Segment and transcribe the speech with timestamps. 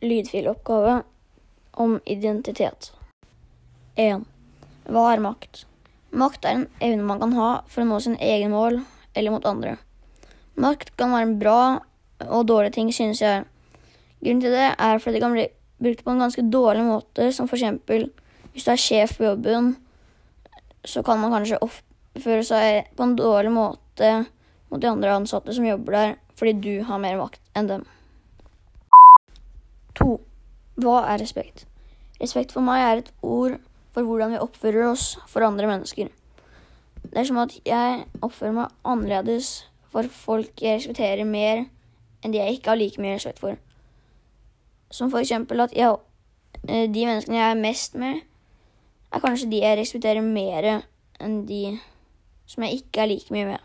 [0.00, 1.02] lydfiloppgave
[1.78, 2.92] om identitet.
[3.96, 4.24] 1.
[4.88, 5.64] Hva er makt?
[6.10, 8.80] Makt er en evne man kan ha for å nå sin egen mål
[9.14, 9.76] eller mot andre.
[10.58, 11.60] Makt kan være en bra
[12.26, 13.44] og dårlig ting, synes jeg.
[14.22, 15.46] Grunnen til det er fordi det kan bli
[15.78, 18.08] brukt på en ganske dårlig måte, som eksempel
[18.52, 19.76] hvis du er sjef på jobben,
[20.82, 24.08] så kan man kanskje oppføre seg på en dårlig måte
[24.68, 27.84] mot de andre ansatte som jobber der, fordi du har mer makt enn dem.
[29.98, 30.18] 2.
[30.82, 31.66] Hva er respekt?
[32.22, 33.58] Respekt for meg er et ord
[33.94, 36.10] for hvordan vi oppfører oss for andre mennesker.
[37.02, 41.64] Det er som at jeg oppfører meg annerledes for folk jeg respekterer mer
[42.22, 43.58] enn de jeg ikke har like mye respekt for.
[44.90, 45.96] Som for eksempel at jeg,
[46.68, 48.20] eh, de menneskene jeg er mest med,
[49.12, 50.68] er kanskje de jeg respekterer mer
[51.20, 51.78] enn de
[52.46, 53.64] som jeg ikke er like mye med.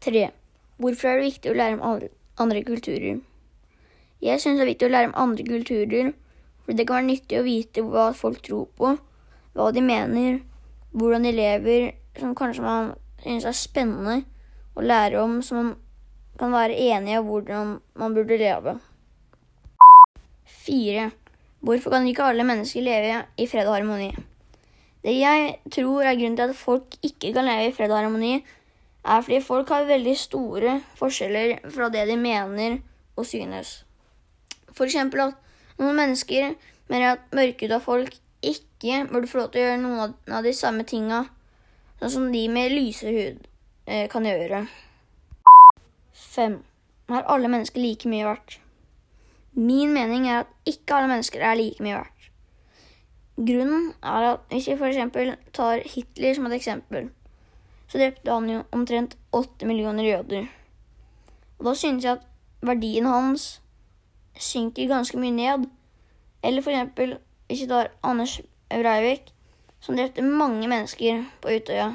[0.00, 0.30] 3.
[0.80, 2.08] Hvorfor er det viktig å lære om
[2.40, 3.20] andre, kulturer?
[4.20, 6.12] Jeg syns det er viktig å lære om andre kulturer,
[6.64, 8.92] for det kan være nyttig å vite hva folk tror på,
[9.56, 10.42] hva de mener,
[10.92, 11.86] hvordan de lever,
[12.18, 14.20] som kanskje man synes er spennende
[14.76, 15.72] å lære om, som man
[16.40, 18.76] kan være enig i hvordan man burde leve.
[20.66, 21.10] 4.
[21.60, 24.12] Hvorfor kan ikke alle mennesker leve i fred og harmoni?
[25.04, 28.40] Det jeg tror er grunnen til at folk ikke kan leve i fred og harmoni,
[29.00, 32.82] er fordi folk har veldig store forskjeller fra det de mener
[33.16, 33.80] og synes.
[34.76, 36.54] For eksempel at noen mennesker
[36.90, 40.86] mener at mørkhuda folk ikke burde få lov til å gjøre noen av de samme
[40.88, 41.24] tinga
[42.00, 43.46] sånn som de med lysere hud
[43.86, 44.64] eh, kan gjøre.
[46.30, 46.56] 5.
[47.10, 48.58] Er alle mennesker like mye verdt?
[49.58, 52.28] Min mening er at ikke alle mennesker er like mye verdt.
[53.40, 55.38] Grunnen er at hvis vi f.eks.
[55.56, 57.08] tar Hitler som et eksempel,
[57.88, 60.46] så drepte han jo omtrent åtte millioner jøder.
[61.58, 62.26] Og da synes jeg at
[62.64, 63.60] verdien hans
[64.36, 65.66] synker ganske mye ned.
[66.42, 67.16] Eller f.eks.
[67.46, 69.32] hvis vi tar Anders Breivik,
[69.80, 71.92] som drepte mange mennesker på Utøya.